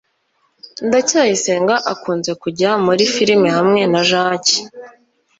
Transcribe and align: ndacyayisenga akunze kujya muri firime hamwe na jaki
ndacyayisenga 0.87 1.75
akunze 1.93 2.31
kujya 2.41 2.69
muri 2.85 3.03
firime 3.13 3.49
hamwe 3.57 3.81
na 3.91 4.01
jaki 4.09 4.57